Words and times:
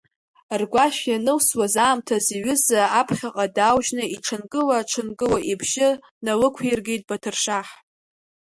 Ргәашә 0.59 1.01
ианылсуаз 1.11 1.75
аамҭаз 1.85 2.25
иҩыза 2.35 2.81
аԥхьаҟа 2.99 3.45
дааужьны 3.55 4.03
иҽынкыла-ҽынкыло 4.15 5.39
ибжьы 5.51 5.89
налықәиргеит 6.23 7.03
Баҭыршаҳ. 7.09 7.67